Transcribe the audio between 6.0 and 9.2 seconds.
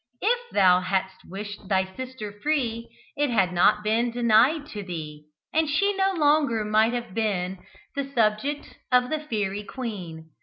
longer might have been The subject of the